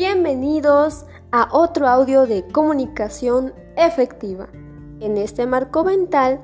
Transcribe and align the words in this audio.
Bienvenidos 0.00 1.04
a 1.30 1.50
otro 1.52 1.86
audio 1.86 2.24
de 2.24 2.46
comunicación 2.46 3.52
efectiva. 3.76 4.48
En 4.98 5.18
este 5.18 5.46
marco 5.46 5.84
mental 5.84 6.40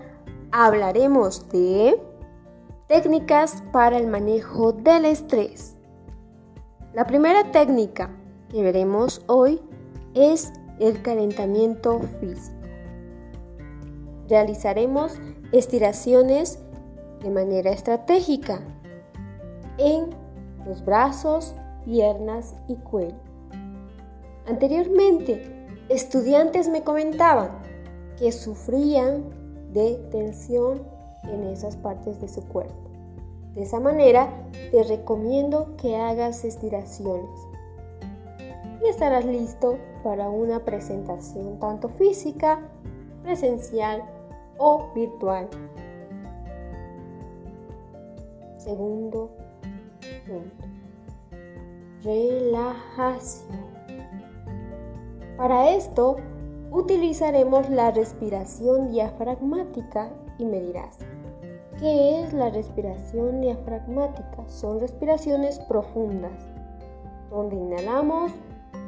hablaremos 0.53 1.49
de 1.49 1.99
técnicas 2.87 3.63
para 3.73 3.97
el 3.97 4.09
manejo 4.09 4.73
del 4.73 5.07
estrés. 5.07 5.75
La 6.93 7.07
primera 7.07 7.51
técnica 7.51 8.11
que 8.51 8.63
veremos 8.63 9.23
hoy 9.27 9.63
es 10.13 10.53
el 10.79 11.01
calentamiento 11.01 12.01
físico. 12.21 12.59
Realizaremos 14.29 15.15
estiraciones 15.53 16.59
de 17.23 17.31
manera 17.31 17.71
estratégica 17.71 18.61
en 19.79 20.11
los 20.67 20.85
brazos, 20.85 21.55
piernas 21.87 22.55
y 22.69 22.75
cuello. 22.75 23.26
Anteriormente, 24.47 25.43
estudiantes 25.89 26.69
me 26.69 26.83
comentaban 26.83 27.51
que 28.17 28.31
sufrían 28.33 29.25
de 29.73 29.97
tensión 30.11 30.83
en 31.25 31.45
esas 31.45 31.77
partes 31.77 32.21
de 32.21 32.29
su 32.29 32.47
cuerpo. 32.47 32.75
De 33.55 33.63
esa 33.63 33.81
manera, 33.81 34.29
te 34.71 34.83
recomiendo 34.85 35.77
que 35.77 35.97
hagas 35.97 36.45
estiraciones 36.45 37.31
y 38.85 38.89
estarás 38.89 39.25
listo 39.25 39.79
para 40.05 40.29
una 40.29 40.65
presentación 40.65 41.59
tanto 41.59 41.89
física, 41.89 42.61
presencial 43.23 44.05
o 44.59 44.93
virtual. 44.95 45.49
Segundo 48.59 49.31
punto. 50.27 50.67
Relajación. 52.03 53.76
Para 55.37 55.71
esto 55.71 56.17
utilizaremos 56.71 57.69
la 57.69 57.91
respiración 57.91 58.91
diafragmática 58.91 60.09
y 60.39 60.47
me 60.47 60.61
dirás, 60.61 60.97
¿qué 61.79 62.23
es 62.23 62.33
la 62.33 62.49
respiración 62.49 63.43
diafragmática? 63.43 64.49
Son 64.49 64.81
respiraciones 64.81 65.59
profundas, 65.61 66.33
donde 67.31 67.57
inhalamos 67.57 68.33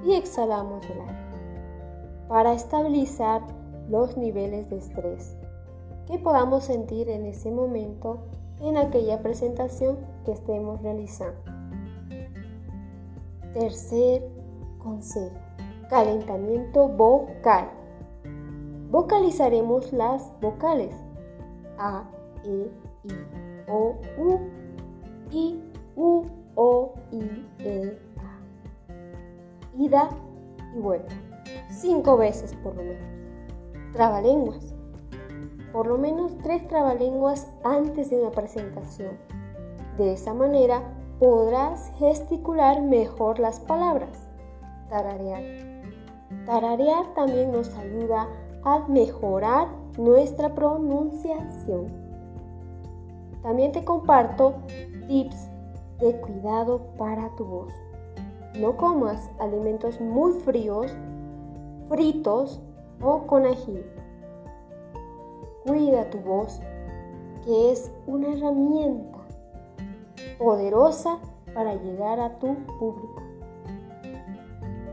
y 0.06 0.14
exhalamos 0.14 0.84
el 0.86 1.00
aire, 1.02 1.14
para 2.28 2.54
estabilizar 2.54 3.42
los 3.90 4.16
niveles 4.16 4.70
de 4.70 4.78
estrés 4.78 5.36
que 6.06 6.18
podamos 6.18 6.64
sentir 6.64 7.10
en 7.10 7.26
ese 7.26 7.50
momento 7.50 8.20
en 8.60 8.78
aquella 8.78 9.22
presentación 9.22 9.98
que 10.24 10.32
estemos 10.32 10.80
realizando. 10.80 11.42
Tercer 13.52 14.26
consejo 14.78 15.47
Calentamiento 15.88 16.86
vocal. 16.86 17.70
Vocalizaremos 18.90 19.90
las 19.92 20.30
vocales 20.38 20.94
A, 21.78 22.04
E, 22.44 22.70
I, 23.04 23.12
O, 23.68 23.94
U, 24.18 24.38
I, 25.30 25.62
U, 25.96 26.26
O, 26.56 26.92
I, 27.10 27.46
E, 27.60 27.98
A. 28.18 29.78
Ida 29.78 30.10
y 30.76 30.78
vuelta. 30.78 31.14
Cinco 31.70 32.18
veces 32.18 32.54
por 32.56 32.76
lo 32.76 32.82
menos. 32.82 33.08
Trabalenguas. 33.94 34.74
Por 35.72 35.86
lo 35.86 35.96
menos 35.96 36.36
tres 36.42 36.68
trabalenguas 36.68 37.48
antes 37.64 38.10
de 38.10 38.20
una 38.20 38.30
presentación. 38.30 39.16
De 39.96 40.12
esa 40.12 40.34
manera 40.34 40.82
podrás 41.18 41.92
gesticular 41.98 42.82
mejor 42.82 43.38
las 43.38 43.58
palabras. 43.60 44.27
Tararear. 44.88 45.42
Tararear 46.46 47.14
también 47.14 47.52
nos 47.52 47.74
ayuda 47.76 48.28
a 48.64 48.86
mejorar 48.88 49.68
nuestra 49.96 50.54
pronunciación. 50.54 51.86
También 53.42 53.72
te 53.72 53.84
comparto 53.84 54.54
tips 55.06 55.48
de 56.00 56.20
cuidado 56.20 56.80
para 56.96 57.34
tu 57.36 57.44
voz. 57.44 57.72
No 58.58 58.76
comas 58.76 59.30
alimentos 59.38 60.00
muy 60.00 60.32
fríos, 60.40 60.94
fritos 61.88 62.60
o 63.02 63.26
con 63.26 63.46
ají. 63.46 63.84
Cuida 65.66 66.08
tu 66.10 66.18
voz, 66.18 66.60
que 67.44 67.72
es 67.72 67.90
una 68.06 68.32
herramienta 68.32 69.18
poderosa 70.38 71.18
para 71.54 71.74
llegar 71.74 72.20
a 72.20 72.38
tu 72.38 72.54
público. 72.78 73.27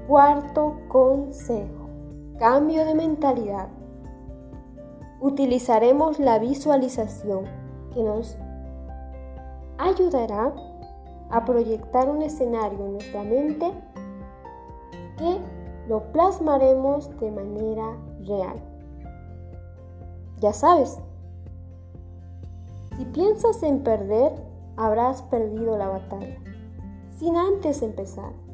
Cuarto 0.08 0.82
consejo. 0.88 1.90
Cambio 2.38 2.86
de 2.86 2.94
mentalidad. 2.94 3.70
Utilizaremos 5.20 6.20
la 6.20 6.38
visualización 6.38 7.46
que 7.92 8.04
nos 8.04 8.38
ayudará 9.80 10.54
a 11.32 11.44
proyectar 11.44 12.08
un 12.08 12.22
escenario 12.22 12.86
en 12.86 12.94
nuestra 12.94 13.24
mente 13.24 13.72
que 15.18 15.40
lo 15.88 16.12
plasmaremos 16.12 17.10
de 17.20 17.32
manera 17.32 17.98
real. 18.28 18.62
Ya 20.40 20.54
sabes, 20.54 21.00
si 22.96 23.06
piensas 23.06 23.64
en 23.64 23.80
perder, 23.80 24.34
habrás 24.78 25.24
perdido 25.24 25.80
la 25.80 25.88
batalla, 25.88 26.38
sin 27.18 27.36
antes 27.38 27.82
empezar. 27.82 28.46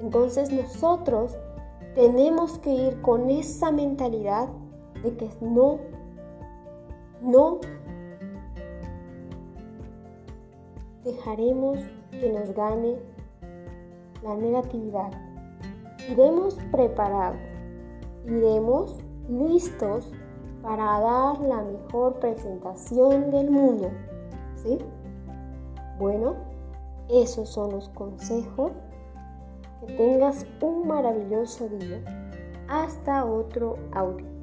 Entonces 0.00 0.52
nosotros 0.52 1.36
tenemos 1.94 2.58
que 2.58 2.70
ir 2.70 3.00
con 3.02 3.30
esa 3.30 3.72
mentalidad 3.72 4.48
de 5.02 5.16
que 5.16 5.30
no, 5.40 5.78
no 7.20 7.58
dejaremos 11.04 11.78
que 12.10 12.32
nos 12.32 12.54
gane 12.54 12.96
la 14.22 14.34
negatividad. 14.36 15.10
Iremos 16.10 16.56
preparados, 16.70 17.40
iremos 18.26 18.96
listos 19.28 20.12
para 20.62 21.00
dar 21.00 21.40
la 21.40 21.62
mejor 21.62 22.14
presentación 22.20 23.30
del 23.30 23.50
mundo. 23.50 23.90
¿Sí? 24.56 24.78
Bueno, 25.98 26.34
esos 27.08 27.48
son 27.48 27.72
los 27.72 27.88
consejos 27.90 28.72
que 29.80 29.92
tengas 29.94 30.46
un 30.60 30.86
maravilloso 30.86 31.68
día. 31.68 32.02
Hasta 32.68 33.24
otro 33.24 33.78
audio. 33.92 34.37